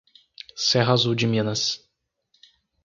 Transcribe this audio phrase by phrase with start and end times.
[0.57, 1.87] Serra Azul de Minas